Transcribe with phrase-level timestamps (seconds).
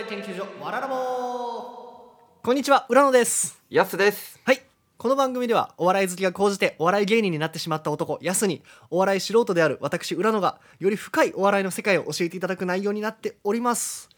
[0.00, 0.94] 笑い研究所わららぼ
[2.42, 3.60] こんにちは浦野です。
[3.68, 4.40] やすです。
[4.44, 4.62] はい。
[4.96, 14.08] この番組ではお笑い好きが高じてお笑い芸人になってしまった男やすにお笑い素人である私浦野がより深いお笑いの世界を教えていただく内容になっております。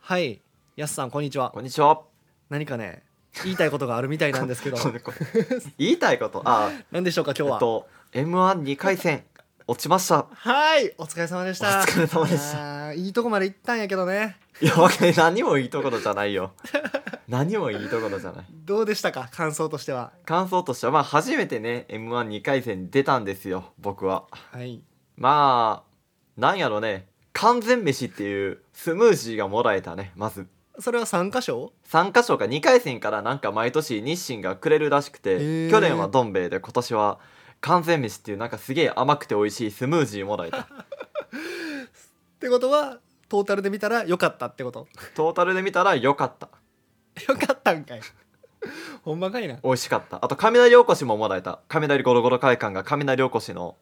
[0.00, 0.40] はい。
[0.76, 1.50] やすさんこんにちは。
[1.50, 2.02] こんにちは。
[2.48, 3.02] 何かね
[3.42, 4.76] 言いたいことがあるみたいなんですけど。
[5.78, 6.42] 言いたいこと？
[6.44, 9.24] あ 何でしょうか今日は、えっと m 1 2回戦
[9.68, 10.26] 落ちました。
[10.32, 11.80] はいお疲れ様でした。
[11.80, 12.92] お疲れ様でした。
[12.92, 14.36] いいとこまで行ったんやけどね。
[14.60, 14.74] いや
[15.16, 16.52] 何もいいところじゃないよ。
[17.26, 18.46] 何もいいところじゃない。
[18.64, 19.28] どうでしたか？
[19.32, 20.12] 感想としては。
[20.24, 24.26] 感想としてはまあ初めてね m 1 2回戦に出たんですよ僕は。
[24.52, 24.80] はい。
[25.16, 27.08] まあなんやろね。
[27.32, 30.46] 完全飯っていうスムージーがもらえたねまず。
[30.78, 37.18] それは3箇所？3箇所か2回戦からなんか毎年日清がくれるらしくて去年はどん兵衛で今年は
[37.66, 40.60] 完全飯っていうなんかすげえ甘くて美味しいスムージーもらえた。
[40.60, 40.66] っ
[42.38, 44.86] てことはトータルで見たら良かったってこと？
[45.16, 46.48] トータルで見たら良かった。
[47.28, 48.00] 良かったんかい。
[49.02, 49.56] ほんまかいな。
[49.64, 50.24] 美味しかった。
[50.24, 51.58] あと雷おこしももらえた。
[51.66, 53.74] 雷ゴロゴロ会館が雷おこしの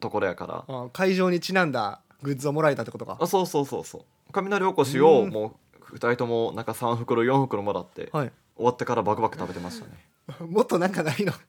[0.00, 0.64] ところやから。
[0.68, 3.16] あ会場にちなんだグッズをもらえたってことか。
[3.18, 4.02] あそうそうそうそう。
[4.32, 5.30] 雷おこしをうん。
[5.30, 5.58] も
[5.90, 8.32] う2人ともなんか3袋4袋もらってはい。
[8.56, 9.92] 終わってからバクバク食べてましたね
[10.46, 11.32] もっとなんかないの？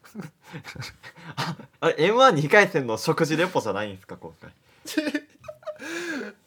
[1.79, 4.51] あれ m 1 2回戦の食事レポじゃないんですか今回？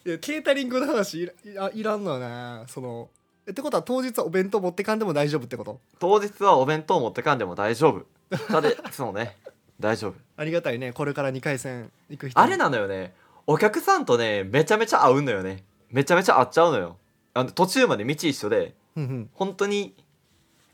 [0.07, 3.09] いやケータリングの話いらいいらんのよなその
[3.47, 5.81] えってことは当日はお弁当持ってかんでも大丈夫ってこと？
[5.99, 8.07] 当日はお弁当持ってかんでも大丈夫。
[8.49, 9.37] ただそうね。
[9.81, 10.15] 大丈夫。
[10.37, 10.93] ありがたいね。
[10.93, 12.39] これから2回戦行く人。
[12.41, 13.15] あれなのよね。
[13.47, 15.65] お客さんとねめちゃめちゃ合うのよね。
[15.91, 16.97] めちゃめちゃ合っちゃうのよ。
[17.35, 18.75] あの途中まで道一緒で。
[19.35, 19.95] 本当に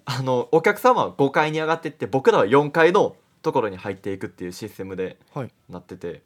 [0.05, 5.51] あのお客様は5階に上がってって僕らは4階のところに入っていくっていうシステムではい。
[5.69, 6.23] なってて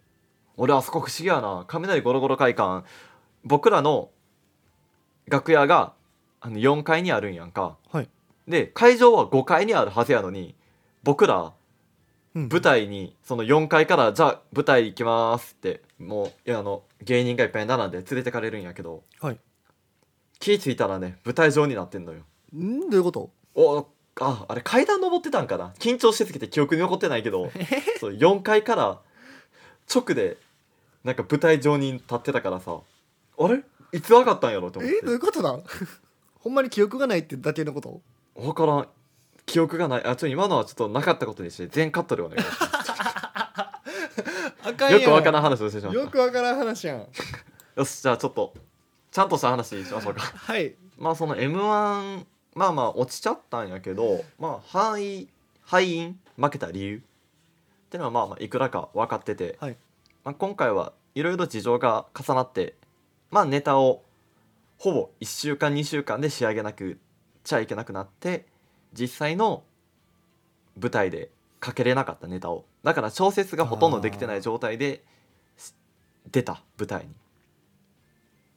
[0.56, 1.64] 俺あそこ不思議やな。
[1.66, 2.84] 雷ゴロゴロ会館。
[3.44, 4.10] 僕らの
[5.26, 5.92] 楽屋が
[6.40, 7.76] あの4階にあるんやんか。
[7.90, 8.08] はい。
[8.46, 10.54] で会場は5階にあるはずやのに
[11.02, 11.52] 僕ら
[12.34, 19.38] うん舞台にその4階から「じゃあ舞台行きます」ってもういやあの芸人がいっぱい並んで連れてかれるんやけどはい。
[20.40, 22.20] 気ぃ付いたらね舞台上になってんのよ。
[22.54, 22.80] ん？
[22.80, 23.30] どういうこと？
[23.54, 23.86] お
[24.20, 25.72] ああれ階段登ってたんかな？
[25.78, 27.50] 緊張しすぎて記憶に残ってないけど
[28.00, 29.00] そう4階から
[29.92, 30.36] 直で
[31.02, 32.78] なんか舞台上に立ってたからさ
[33.38, 33.62] あれ？
[33.92, 35.00] いつ上がったんやろと思っえ？
[35.04, 35.58] どういてうことだ
[36.40, 38.00] ほんまに記憶がないってだけのこと？
[38.36, 38.88] 分からん。
[39.46, 40.04] 記憶がない。
[40.04, 42.64] あちょっと今のはちょっとなかったことにして全カットでお願いします。
[44.92, 46.00] よくわからん話をしてしまった。
[46.00, 47.06] よくわからん話やん。
[47.76, 48.54] よしじゃあちょっと
[49.10, 50.20] ちゃんとした話しましょうか。
[50.22, 50.74] はい。
[50.98, 55.28] まあその m 1まあまあ落ちちゃったんやけどまあ敗
[55.62, 57.00] 敗因負けた理由っ
[57.90, 59.76] ていうのはまあまあいくらか分かってて、はい。
[60.24, 62.74] まあ、今回はいろいろ事情が重なって
[63.30, 64.02] まあネタを
[64.78, 66.98] ほぼ1週間2週間で仕上げなく
[67.44, 68.46] ちゃいけなくなって
[68.92, 69.62] 実際の
[70.80, 72.64] 舞台でかけれなかったネタを。
[72.82, 75.02] だから調節がほとんどできてない状態で
[75.56, 75.72] し
[76.30, 77.14] 出た舞台に。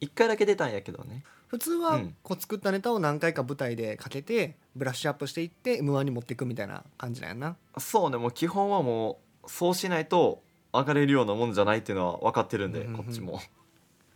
[0.00, 2.16] 1回だけ出たんやけどね普通はうん。
[2.22, 7.56] こう作ったネタを何回か舞台でかけてブラッシュアップしていって m 1に持っていくみたいな感じなんやな。
[7.78, 8.16] そうね。
[8.16, 10.42] もう基本はもうそうしないと
[10.72, 12.96] 上がれるようなもんじゃないっていうのは分かってるんで、うんうんうん。
[12.98, 13.40] こっちも、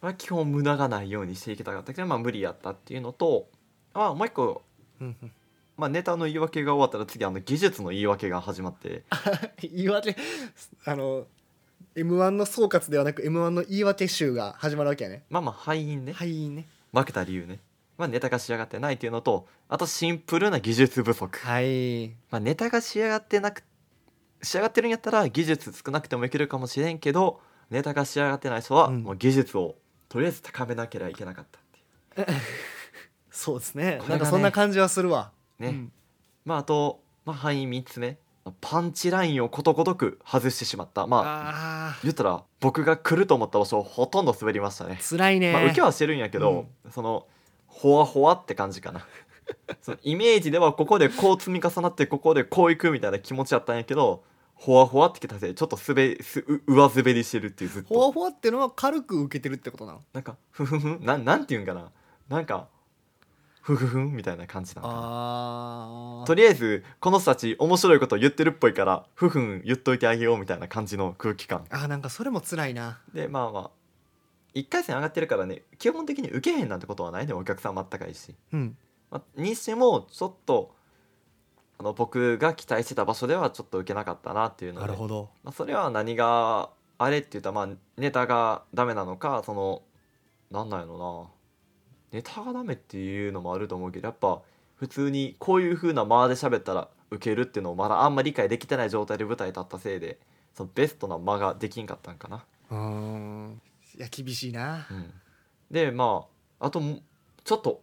[0.01, 3.49] まあ、基本無駄がないようにしていきたかったけどまあ無理やったっていうのと
[3.95, 4.63] まあもう一個、
[5.01, 5.33] うんうん。
[5.79, 9.05] まあ、ネタの言い訳が終わったら次あの技術の言い訳が始まって。
[9.63, 10.17] 言い訳
[10.85, 11.27] あの
[11.95, 15.25] m 1の総括ではなく m 1の言い訳集が始まるわけやね。
[15.31, 17.61] まあまあ敗因ね、はいいいね負けた理由ね、
[17.99, 22.09] まあ、ネタが仕上がってないっていうのとあとシンプルな技術不足、はい。
[22.31, 23.65] まあ、ネタが仕上がってなく
[24.43, 29.03] 仕上がってるんやったら技術少なくてもいけるかもしれんけどネタが仕上がってない人はうん。
[29.03, 29.77] もう技術を
[30.09, 32.39] とりあえず高めなければいけなかったっていう。
[33.31, 33.85] そうですね。
[33.99, 35.33] ねなんかそんな感じはするわ。
[35.59, 35.93] ね、うん。
[36.45, 38.19] まああと、まあ、範囲3つ目
[38.61, 41.07] パンチラインをことごとく外してしまった。
[41.07, 41.23] まあ
[41.91, 44.99] あ言ったら僕が来ると思った場所をほとんど滑りましたね。
[45.01, 47.27] ー辛いね、まあ受けはしてるんやけど、その
[47.67, 49.07] ほわほわって感じかな。
[49.81, 54.25] そのイメージではここでこう積み重なってここでこういくみたいな気持ちやったんやけど
[54.55, 60.03] ほわほわってきたせいでちょっと滑すう上滑りしてるっていうずっほわとほわってのは軽く受けてるってことなの？
[60.13, 61.91] なんかふふふなんなんていうんかな。
[62.29, 62.69] なんか
[63.63, 65.01] ふふふんみたいな感じなのかな。
[66.23, 71.65] あとりあえずこの人たち面白いこと言ってるっぽいからふふん言っといてあげようみたいな感じの空気感。
[71.71, 73.01] あーなんかそれも辛いな。
[73.15, 73.71] でまあまあ
[74.55, 77.27] 1回戦上がってるからね基本的に受けへんなんてことはない。
[77.27, 78.77] ねお客さんもあったかいし、うん。
[79.11, 80.75] まあ、にしてもちょっと
[81.79, 85.31] あの僕が期待してた場所ではちょっと受けなかったなっていうのでなるほど。
[85.45, 89.83] まあ、それは何があれって言ったらまあネタがダメなのかその
[90.51, 91.31] なんなんやろ
[92.13, 94.41] ネタがダメっていうのもあると思うけどやっぱ
[94.77, 100.19] 普通にこういう風な間で喋ったらウケるっていうのをまだあんま理解できてない状態で舞台立ったせいで
[100.55, 102.45] そのベストな間ができんかったんかな。
[102.71, 103.61] うん。
[103.97, 104.87] いや厳しいな。
[104.91, 105.11] うん、
[105.71, 106.27] でま
[106.61, 107.01] ああとも
[107.45, 107.83] ちょっと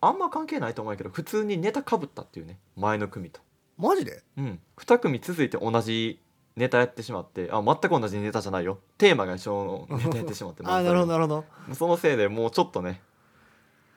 [0.00, 2.58] あんま関係ないと思うけど普通にネタかぶったっていうね。
[2.76, 3.40] 前の組と。
[3.78, 4.22] マジで？
[4.36, 6.20] うん、2組続いて同じ
[6.56, 8.78] ネタやってしまってあ全く同じネタじゃないよ。
[8.98, 11.44] テーマが一緒のネタやってしまって あーなるほどなるほど。
[11.74, 13.00] そのせいでもうちょっとね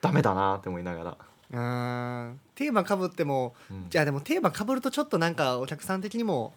[0.02, 1.18] ダメだなって思いなが
[1.52, 2.40] ら、うん。
[2.56, 3.86] テーマかぶってもうん。
[3.90, 6.54] じゃあでもテーマかぶるとちょっとなんかお客さん的にも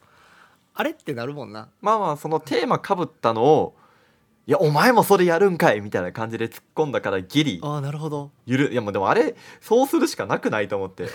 [0.75, 1.69] あれってなるもんな。
[1.81, 3.75] まあまあそのテーマかぶったのを
[4.47, 7.61] 「いやお前もそれやるんかい」みたいな感じで突っ込んだからギリ。
[7.63, 8.31] ああなるほど。
[8.47, 11.05] ゆるいやもうでもあれそうするしかなくないと思って。
[11.07, 11.09] い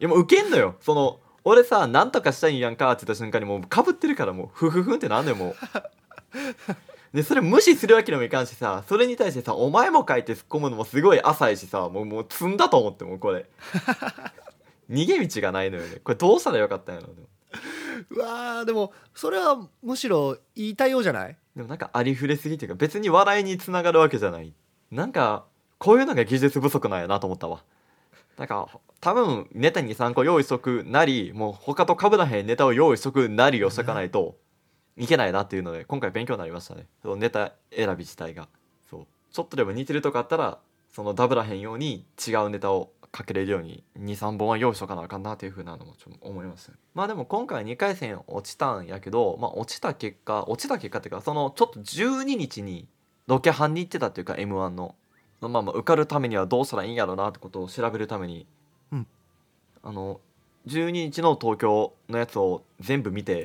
[0.00, 0.76] やもうウケんのよ。
[0.80, 5.56] その俺さなんとかしたいんやんかって言った瞬間にもうかぶってるからもうフフフンってなんねんもう
[7.14, 13.46] でそれ無視するわけにもいかんしさそれに対してさ「お前もかい」って突っ込むのもすごい浅いしさもうもう積んだと思ってもうこれ。
[14.90, 15.96] 逃げ道がないのよね。
[16.04, 17.28] これどうしたらよかったんやろでも
[18.10, 21.36] うわーでもそれはむしろ言いたいようじゃない？
[21.56, 24.52] でもなんかありふれすぎっていうか別に笑いにつながるわけじゃない。
[24.90, 25.44] なんか
[25.78, 27.62] こういうのが技術不足なんやなと思ったわ。
[28.36, 28.68] なんか
[29.00, 34.36] 多分ネタに3個用意しとくなりもう他と被らへんネタを用意しとくなりをしとかないと
[34.96, 36.86] いけないなっていうので今回勉強になりましたね。
[37.02, 38.48] そのネタ選び自体が。
[38.88, 39.06] そう。
[39.32, 40.58] ちょっとでも似てるとこあったら
[40.90, 46.78] そのダブらへんように違うネタをかけれるように23本は用意しとかなあかんなっていうふうなのもちょっと思いましたね。
[46.94, 52.88] まあでも今回2回戦落ちたんやけどまあ落ちた結果落ちた結果っていうかそのちょっと12日に
[53.26, 54.94] ロケハンに行ってたっていうか m 1の。
[55.40, 58.46] まあまあ受かるためにはどうしたらいいんやろうなってことを調べるために、
[58.92, 59.06] うん。
[59.82, 60.20] あの
[60.66, 63.44] 12日の東京のやつを全部見て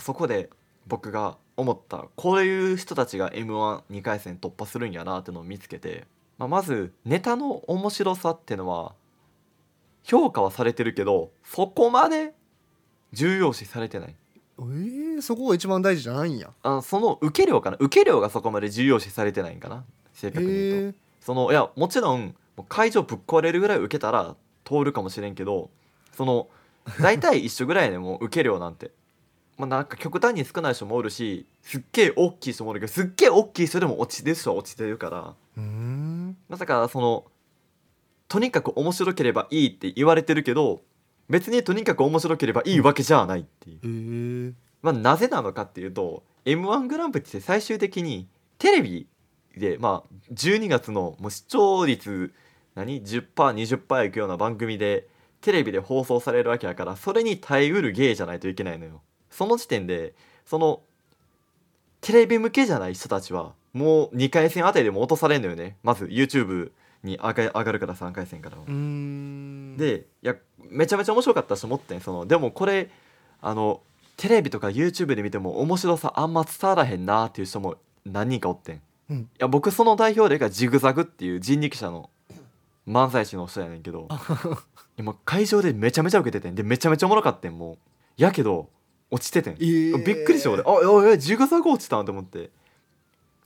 [0.00, 0.50] そこで
[0.86, 6.06] 僕が思ったこういう人たちが m 1 2回戦突破するんやなっていうのを見つけて、
[6.38, 8.94] まあ、まずネタの面白さっていうのは
[10.02, 12.34] 評価はされてるけどそこまで
[13.12, 14.16] 重要視されてない。
[14.58, 16.50] えー、そこが一番大事じゃないんや。
[16.62, 17.76] あその受け量かな。
[17.80, 19.84] 受け量がそこまで重要視されてないんかな。
[20.12, 20.98] 正へ確に言うと。
[20.98, 22.34] えそのいやもちろん
[22.68, 25.70] 会場ぶっ壊れるぐらい受けたら通るかもしれんけど
[26.12, 26.48] その
[27.00, 28.90] 大体一緒ぐらいでもう受け量なんて。
[29.56, 35.34] まあ、なんか極端に少ない人もおるしすっげえ大きい人もおるけどすっげえ大きい人でも落ちてる人は落ちてるから。
[35.60, 36.36] ん。
[36.48, 37.24] まさかその
[38.28, 40.82] とにかく面白ければいいって言われてるけど
[41.28, 44.52] 別にとにかく面白ければいいわけじゃないっていう、へえ
[44.82, 48.28] まあ、なぜなのかっていうと m 1グランプリって最終的に
[48.58, 49.06] テレビ
[49.56, 52.34] でまあ12月のもう視聴率
[52.74, 55.06] 何 10%20% いくような番組で
[55.40, 59.00] テレビで放送されるわけやからそれに耐えうる芸じゃないといけないのよ
[59.34, 60.14] その時点で
[60.46, 60.80] その
[62.00, 65.76] テレビ向けじゃない人たちはもう2回戦あたりでも落とされるのよね。
[65.82, 66.70] まず YouTube
[67.02, 68.64] に上が上がるから3回戦からは
[69.76, 70.36] でいや
[70.70, 72.00] めちゃめちゃ面白かったし思ってん。
[72.00, 72.90] そのでもこれ
[73.42, 73.80] あの
[74.16, 78.76] テレビとか YouTube で見ても面白さあんま伝わらへんなっていう人も何人かおってん。
[78.76, 79.28] いうん。
[79.38, 82.10] や僕その代表例がジグザグっていう人力車の
[82.86, 84.08] 漫才師の人やねんけど
[84.98, 86.54] 今会場でめちゃめちゃ受けててん。
[86.54, 87.76] でめちゃめちゃおもろかってんもう。
[88.16, 88.68] やけど
[89.14, 89.52] 落ちててん。
[89.54, 90.04] えー。
[90.04, 90.62] びっくりして俺。
[90.62, 92.50] ああえジグザグ落ちたんと思って。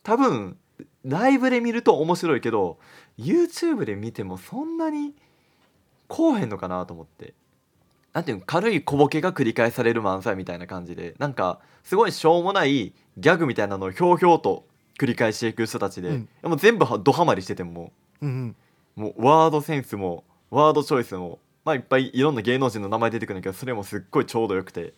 [0.02, 0.56] 多分
[1.04, 2.78] ライブで見ると面白いけど
[3.18, 5.12] YouTube で見てもそんなに
[6.06, 7.34] こうへんのかなと思って。
[8.14, 11.14] なんていうの軽い小ボケが繰り返される漫才みたいな感じで。
[11.18, 14.64] なんかすごいしょうもないギャグみたいなのをひょうひょうと
[14.98, 16.28] 繰り返していく人たちで、うん。
[16.44, 18.56] もう全部はドハマりしててもうんうん。
[18.96, 24.94] もうワードセンスもワードチョイスもまあいっぱいいろんな芸能人の名前出てくるんだけどそれもすっごいちょうどよくて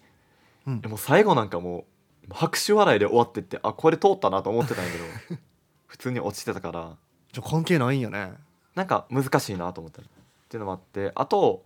[0.67, 0.81] うん。
[0.81, 1.85] でも最後なんかも
[2.29, 5.05] う拍手笑いで終わってってあこれ通ったなと思ってたんやけど
[5.87, 6.97] 普通に落ちてたから。
[7.33, 8.33] じゃあ関係ないんやね。
[8.75, 10.05] なんか難しいなと思ったっ
[10.49, 11.65] ていうのもあってあと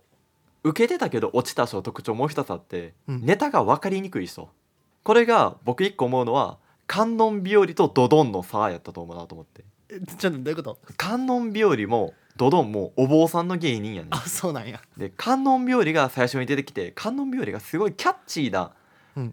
[0.63, 3.21] 受けてたけど落ちた人の特徴もう一つあって、うん。
[3.25, 4.49] ネタが分かりにくい人。
[5.03, 9.63] これが僕一個思うのは観音日和とドドンの差やったと思うなと思って。
[9.89, 10.79] えちょっとどういうこと？
[10.97, 14.13] 観音日和もドドンもお坊さんの芸人やねん。
[14.13, 14.81] あそうなんや。
[14.97, 18.69] で観音日和が最初に出てきて観音日和がすごいキャッチーなうん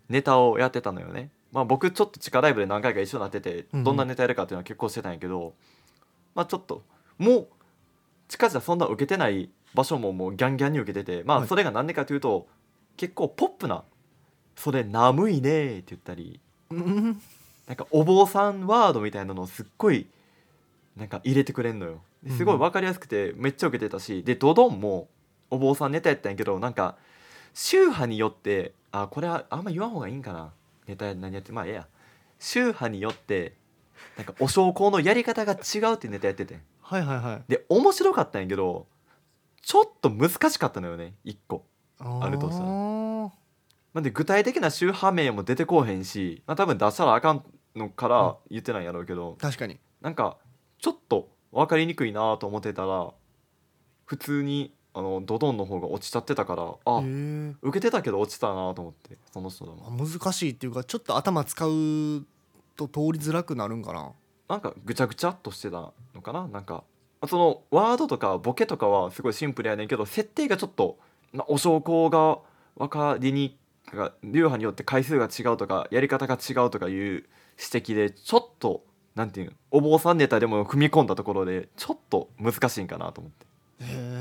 [0.08, 5.54] ネタをやってたのよね、まあ僕ちょっと地下ライブで何回か一緒になっててどんなネタやるかっていうのは結構してたんやけど、
[6.34, 6.82] まあちょっと
[7.18, 7.48] もう
[8.28, 11.44] 地下じゃそんな受けてない場所ももうギャンギャンに受けててまはい。
[11.44, 12.46] あそれが何でかというと
[12.96, 13.84] 結構ポップな
[14.56, 17.20] 「それ眠いね」って言ったりうん。
[17.66, 20.06] なんかお坊さんワードみたいなのをすっごい
[20.96, 22.00] なんか入れてくれんのよ。
[22.22, 25.08] ですごい分かりやすくてめっちゃ受けてたしでドドンも
[25.50, 26.96] お坊さんネタやったんやけどなんか
[27.54, 30.52] 宗派によってあこれはあんま言わん方がいいんかな。
[30.86, 31.88] ネタ何やってまあええや。
[32.38, 33.56] 宗派によって
[34.16, 36.60] なんかお焼香のやり方が違うってネタやってて。
[36.80, 37.42] はいはいはい。
[37.48, 38.86] で面白かったんやけど
[39.62, 41.14] ちょっと難しかったのよね。
[41.24, 41.64] 一個。
[41.98, 42.68] あるとしたら。
[42.68, 43.32] ら
[43.94, 47.44] なんで具体的な宗派名も出てこうへんし、まあ、多分出したらあかん
[47.76, 49.78] のから言ってないんやろうけど、確かに。
[50.00, 50.38] なんか
[50.78, 53.10] ちょっと分かりにくいなと思ってたら
[54.04, 57.02] 普通にあのドドンの方が落ちちゃってたからあ、
[57.62, 61.70] 受けてたけど落ちたなと思ってその人だも難しいっていうかちょっと頭使う
[62.76, 64.12] と通りづらくなるんかな。
[64.48, 66.46] なんかぐちゃぐちゃっとしてたのかな？
[66.46, 66.84] なんか
[67.26, 70.98] そのワードとかボケとかはすごいシンプルやねんけど設定がちょっと
[71.32, 72.38] なお証拠が
[72.76, 73.56] 分かりに
[73.94, 77.26] が流派によって回数が違うとかやり方が違うとかいう指
[77.58, 78.84] 摘でちょっと
[79.14, 83.46] なんていうのお坊さんネタでも踏み込んだところでちょっと難しいんかなと思って。
[83.84, 84.11] へえ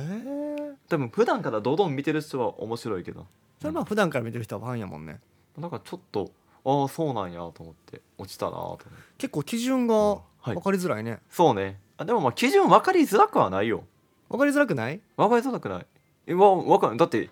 [0.91, 3.25] 多分普段からドドン見てる人は面白いけど。
[3.61, 5.19] それまあ普段から見てる人はファンやもんね。
[5.57, 6.31] なんかちょっと
[6.65, 8.85] ああそうなんやと思って落ちたなと思って。
[9.17, 10.53] 結構基準がはい。
[10.55, 11.79] 分かりづらいね、そうね。
[11.97, 13.83] あでもまあ基準分かりづらくはないよ。
[14.29, 14.99] 分かりづらくない？
[15.15, 15.85] 分かりづらくない。
[16.27, 17.29] えわわかんだって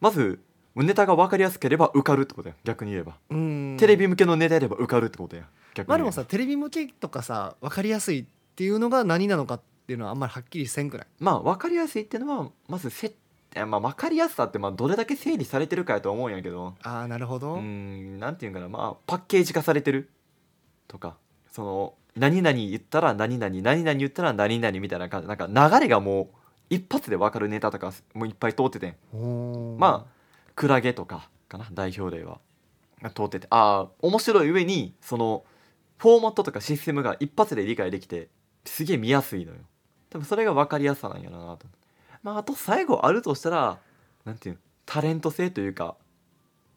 [0.00, 0.40] まず
[0.76, 3.76] ネタが分かりやすければ受かるってことや逆に言えば、うん。
[3.78, 5.42] テレビ向けのネタやれば受かるってことや
[5.74, 11.06] 逆にまあでもさテレビ向けとかさ分かりやすいっていうのが何なのかっていうのはあんまりはっきりせんくない？
[11.20, 13.14] まあ分かりやすいっていうのはまずせ
[13.54, 16.74] えまあ分かりやすさってまあどれだけ整理されてるかやと思うんやけど。
[16.82, 20.10] ああなるほど、うーんなんていうんかなまあパッケージ化されてる？
[20.88, 21.16] とか
[21.50, 26.28] その何々言ったら何々何々言ったら何々みたいな感じなんか流れがもう
[26.70, 30.12] 一発で分かるネタとかもういっぱい通っててまあ
[30.54, 32.38] クラゲとかかな代表例は
[33.02, 35.44] が通っててああ面白い上にその
[35.98, 38.28] フォーマットとかシステムが一発で理解できて
[38.64, 39.58] すげえ見やすいのよ
[40.14, 41.66] 多分それが分かりやすさなんやろなと。
[42.22, 43.80] まああと最後あるとしたら
[44.24, 45.96] なんていうのタレント性というか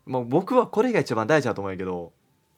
[0.08, 2.12] まあ僕はこれが一番大事だと思うんやけど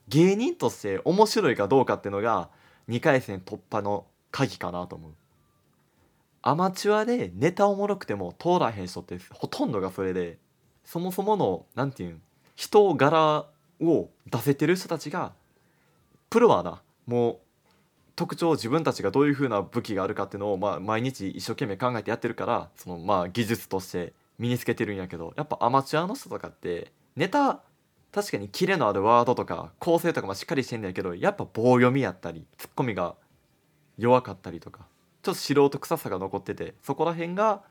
[0.07, 2.49] 芸人として面白いかどうかっていうのが
[2.87, 5.11] 2回戦突破の鍵かなと思う。
[6.43, 10.37] アマチュアでネタおもろくても通らへん人ってほとんどがそれで
[10.85, 12.21] そもそものなんていうん
[12.55, 13.47] 人柄
[13.81, 15.33] を出せてる人たちが
[16.29, 17.39] プロはなもう
[18.19, 27.61] 特徴を自分たちがどういう風な武器があるかっていうのを、まあ、毎日一生懸命考えてやってるからそのまあ技術として身につけてるんやけどやっぱアマチュアの人とかってネタ
[28.11, 33.15] 確かにキレのあるワードとか構成とかもしっかりしてんだけどやっぱ棒読みやったりツッコミが
[33.97, 34.79] 弱かったりとか
[35.23, 37.61] ちょっと素人臭さが残っててそこら辺が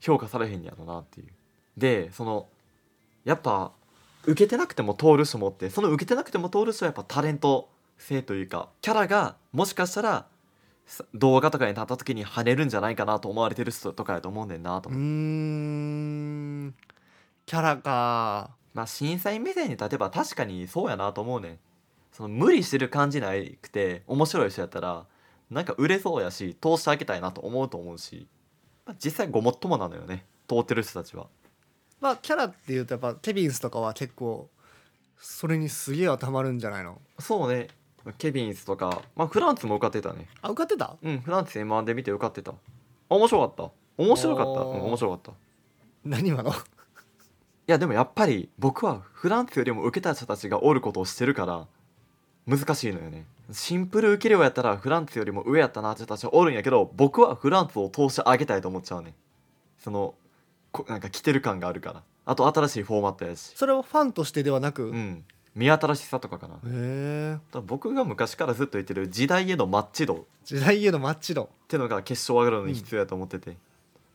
[0.00, 1.26] 評価されへんやろなっていう。
[1.76, 2.46] でその
[3.26, 3.72] やっぱ
[4.24, 7.68] 受けてなくても通る人もってその受けてなくても通る人はやっぱタレント
[8.02, 10.26] 性というかキャラがもしかしたら
[10.86, 16.74] さ動画とかに立った時に跳ねるんじゃないかなと思われてる人とかやと思うねんなとうーん。
[17.46, 18.50] キャラか。
[18.74, 21.58] まあ審査員目線に立てば確かにそうやなと思うねん。
[22.10, 25.06] その無理してる感じなくて面白い人やったら
[25.50, 28.26] なんか売れそうやし通してあげたいなと思うと思うし、
[28.86, 30.24] まあ、実際ごもっともなのよね。
[30.48, 31.26] 通ってる人たちは。
[32.00, 34.48] まあキャラっていうとやっぱケビンスとかは結構
[35.18, 37.00] それにすげえ当てはまるんじゃないの？
[37.18, 37.68] そうね
[38.18, 40.28] ケビンスとか、まあ、フランツも受かってたね。
[40.40, 40.96] あ受かってた？
[41.02, 42.52] うんフランツ M1 で見て受かってた。
[43.08, 43.72] 面白かった。
[44.02, 45.30] 面白かった、うん、おー面白かった。
[45.30, 45.34] い
[46.04, 46.52] 何今の？
[47.66, 51.66] やでもやっぱり僕はフランツよりも受けた人たちがおることをしてるから
[52.46, 53.24] 難しいのよね。
[53.52, 59.14] シンプル受け量やったらフランツよりも上やったなって人たちはおるんやけど僕はフランツを通してあげたいと思っちゃうね。
[59.78, 60.14] その
[60.72, 62.02] こなんか来てる感があるから。
[62.24, 63.52] あと新しいフォーマットやし。
[63.56, 66.54] それをファンとしてではなく、へうん見新しさとかかな。
[66.54, 70.14] だかえら僕が昔からずっと言ってる時代へのマッチ度。
[70.14, 71.50] っ時代へのマッチ度。
[71.68, 73.56] てのが決勝上がるのに必要やと思ってて、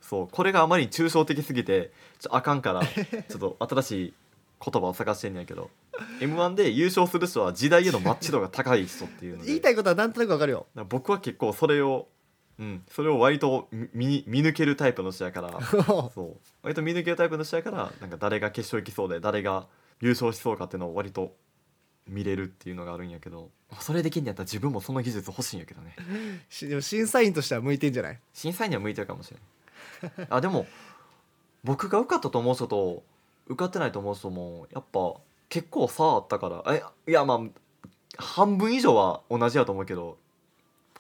[0.01, 4.13] そうこれがあまりに抽象的すぎてちょあかんから ちょっと新しい
[4.63, 5.69] 言葉を探してんねやけど。
[6.21, 9.47] m 1で優勝する人は時代へのマッチ度が高い人っていうので。
[9.47, 10.65] 言いたいことはなんとなくわかるよ。
[10.89, 12.07] 僕は結構それを
[12.59, 15.61] うんそれを割と見見抜けるタイプの人やから。
[15.85, 16.37] そう。
[16.63, 19.67] 割と見抜けるタイプの人やからなんか誰が決勝行きそうで誰が
[20.01, 21.35] 優勝しそうかっていうのを割と
[22.07, 23.49] 見れるっていうのがあるんやけど
[23.79, 25.95] それできんのやったら自分もその技術欲しいんやけどね。
[26.49, 28.19] しでも審査員としては向いてんじゃない？
[28.33, 29.37] 審査員には向いてるかもしれ
[30.17, 30.65] ない あでも
[31.63, 33.03] 僕が受かったと思う人と
[33.47, 35.15] 受かってないと思う人もやっぱ
[35.49, 36.63] 結構差あったから。
[36.73, 37.41] えいやまあ
[38.17, 40.17] 半分以上は同じやと思うけど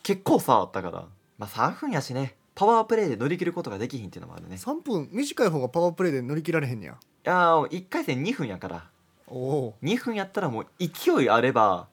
[0.03, 1.07] 結構差あったから。
[1.37, 2.35] まあ3分やしね。
[2.55, 4.55] パワープレイで乗り切ることができひんっていうのもあるね。
[4.55, 5.07] い3分？
[5.11, 6.97] 短い方がパワープレイで乗り切られへんねや
[7.27, 8.85] やー1回戦2分やから。
[9.27, 11.87] おお2分やったらもう勢いあれば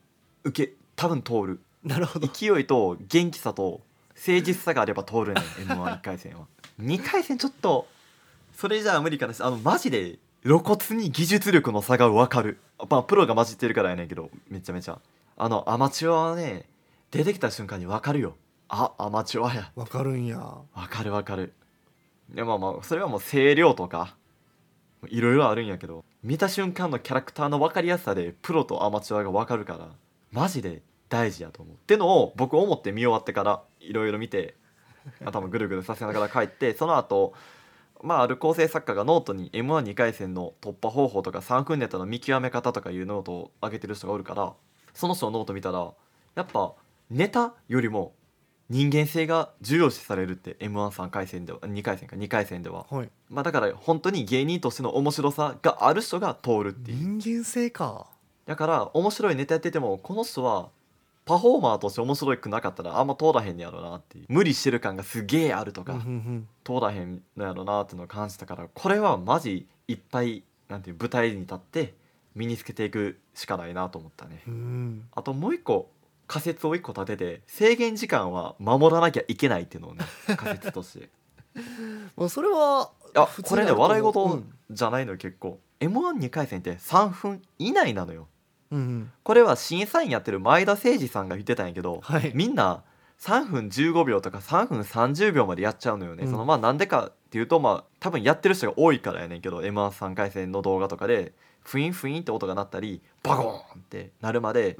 [0.44, 1.60] 受け多分通る。
[1.82, 2.28] なるほど。
[2.28, 3.80] 勢いと元気さと
[4.14, 6.46] 誠実さがあれば通るねん m 1 1回戦は。
[6.80, 7.88] 2回戦ちょっと
[8.54, 12.58] それじゃあ無理かなしあのマジで露骨に技術力の差が分かる。
[12.88, 15.00] まあプロが混じってるからやねんけどめちゃめちゃ。
[15.36, 16.66] あのアマチュアはね
[17.10, 18.36] 出てきた瞬間に分かるよ。
[18.68, 19.72] あアマチュアや。
[19.74, 20.38] わかるんや。
[20.74, 21.52] 分かる分かる。
[22.32, 24.14] でもまあそれはもう声量とか
[25.08, 29.88] いろいろあるんやけど見た瞬間のキャラクターの分かりやすさでプロとアマチュアが分かるから
[30.32, 31.74] マジで大事やと思う。
[31.74, 34.56] ってのを僕思って見終わってからいろいろ見て
[35.24, 37.34] 頭ぐるぐるさせながら帰ってその後
[38.02, 44.52] まあある構成作家がノートに m 1 2回戦の突破方法とか3分ネタの見極め方とかいうノートを上げてる人がおるから
[44.92, 45.92] その人のノート見たら
[46.34, 46.72] やっぱ
[47.10, 48.12] ネタよりも
[48.70, 53.10] 人間性が重要視されるって m 1 3回戦では2回戦か2回戦では、はい。
[53.28, 57.18] まあ、だから本当に芸人としての面白さがある人が通るっていう。
[57.18, 58.06] 人間性か。
[58.46, 60.68] だから面白いネタやっててもこの人は
[61.24, 64.26] パフォーマーとして面白くなかったらあんま通らへんねやろなっていう。
[64.28, 71.94] 無理してる感がすげえあるとか、うんうん通らへんのやろなっていうのを感じたからこれはマジいっぱいなんていう舞台に立って
[72.34, 74.42] 身につけていくしかないなと思ったね。
[75.14, 75.90] あともう一個
[76.26, 80.04] 仮説を一個立てて制限時間は守らなきゃいけないっていうのをね
[80.36, 81.10] 仮説として。
[82.16, 84.52] もうそれはあこれね笑い事うん。
[84.70, 85.60] じゃないのよ結構。
[85.80, 88.28] m 1 2回戦って3分以内なのよ。
[88.70, 89.12] うんうん。
[89.22, 92.32] これは審査員やってる前田誠司さんが言ってたんやけど、はい。
[92.34, 92.82] みんな
[93.24, 96.30] 3分15秒とか3分30秒までやっちゃうのよね、うん。
[96.30, 104.76] そのまあなんでかっていうとまあ多分やってる人が多いからやねんけど m 1 3回戦の動画とかでフインフインって音が鳴ったりバコーンってなるまで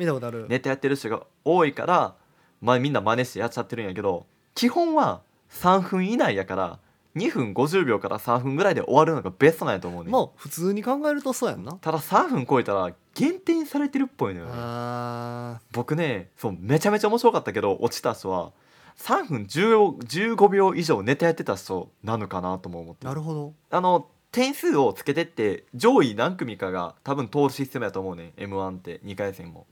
[0.46, 2.14] ネタやってる人が多いから、
[2.60, 6.78] まあ、みんな真似してやっちゃってるんやけど基本は3分以内やから
[7.16, 10.12] 2分50秒から3分ぐらいで終わるのがベストなんやと思うねん。
[10.12, 11.72] まあ普通に考えるとそうやんな。
[11.74, 14.46] ただ3分超えたら減点されてるっぽいのよ。
[14.46, 18.52] ねあ僕ねそうめちゃめちゃ面白かったけど落ちた人は
[18.98, 23.04] 3分10 15秒以上ネタやってた人なのかなとも思って。
[23.04, 23.54] ーなるほど。
[23.70, 29.66] あの点数をつけてって上位何組かが多分通るシステムやと思うね m 1って2回戦も、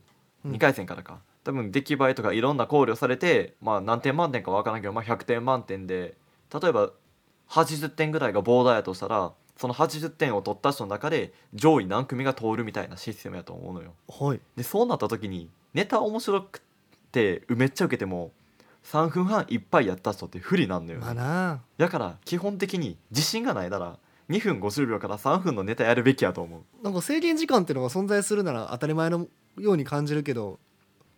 [0.44, 0.52] うん。
[0.52, 1.18] 2回戦からか。
[1.42, 6.14] 多分出来栄えとかいろんな考慮されてまあ何点満点か分からんけど、まあ、100点満点で
[6.54, 6.90] 例えば
[7.52, 13.92] 80点ぐらいがボーダーやとしたらその80点を取った人の中で上位何組が通るみたいなシステムやと思うのよ。
[14.08, 14.40] はい。
[14.56, 16.62] でそうなった時にネタ面白く
[17.12, 18.32] てめっちゃ受けても
[18.84, 21.62] 3分半いっぱいやった人って不利なんだよね、まあな。
[21.76, 23.98] だから基本的に自信がないなら
[24.30, 26.84] 2分50秒から3分のネタやるべきやと思う。
[26.84, 29.26] なんか制限時間っていうのが存在するなら当たり前の
[29.58, 30.56] ように感じるけどまあ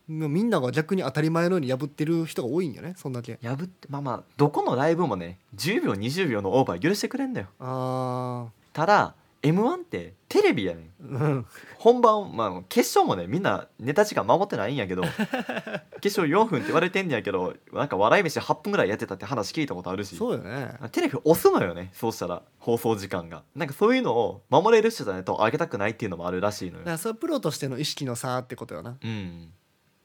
[0.06, 3.38] みんなが逆に当たり前のように破ってる人が多いんよねそんだけ。
[3.42, 7.48] 破ってまあまあどこのライブもね10秒20秒のオーバー許してくれんだよ。
[7.58, 11.46] あただ m 1ってテレビやねん。
[11.78, 15.02] 本番まあ決勝もねみんなネタ時間守ってないんやけど
[16.00, 20.16] 決勝4分って言われてんねやけどなんか笑い飯8分ぐらいやってたって話聞いたことあるし。
[20.16, 20.74] そうよね。
[20.92, 23.42] テレビ押すのよねそうしたら放送時間が。
[23.54, 26.80] なんかそういうのを守れる人じゃないと上げたくないっていうのもあるらしいのよ。
[26.80, 28.96] だからそれはプロとしての意識の差ってことよな。
[29.02, 29.52] うん、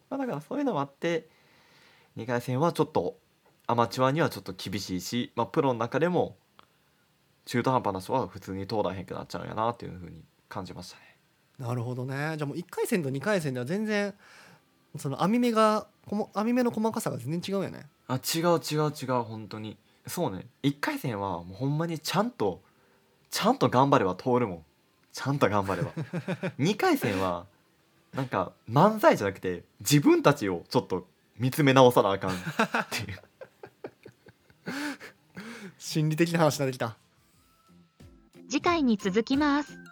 [0.09, 1.27] まあ、だからそういうのもあって
[2.17, 3.17] 2回戦はちょっと
[3.67, 6.35] アマチュアにはちょっと厳しいし、まあ、プロの中でも
[7.45, 11.03] 中途半端な人は普通に通らへんくなっちゃうんやなっていうふうに感じましたね。
[11.59, 12.35] なるほどね。
[12.37, 14.13] じゃあもう1回戦と2回戦では全然
[14.97, 15.87] その網目が
[16.33, 17.85] 網目の細かさが全然違うよね。
[18.07, 19.77] あ違う違う違う本当に。
[20.07, 20.47] そうね。
[20.63, 22.61] 1回戦はもうほんまにちゃんと
[23.29, 24.63] ちゃんと頑張れば通るもん。
[25.11, 25.91] ちゃんと頑張れば。
[26.57, 27.45] 2回戦は
[28.13, 32.35] なんか漫才じゃなくて自分たちをちょっと見つめ直さなあかんっ
[32.89, 33.19] ていう
[35.77, 36.97] 心理的な話になってきた
[38.49, 39.88] 次回に続きます。